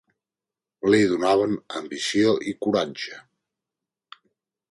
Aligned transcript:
Li 0.93 1.01
donaven 1.11 1.53
ambició 1.81 2.33
i 2.51 2.55
coratge 2.67 3.21